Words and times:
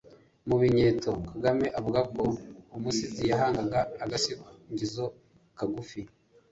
mu 0.47 0.55
binyeto 0.61 1.11
kagame 1.31 1.65
avuga 1.79 1.99
ko 2.13 2.21
umusizi 2.75 3.23
yahangaga 3.31 3.79
agasingizo 4.03 5.05
kagufi 5.57 6.01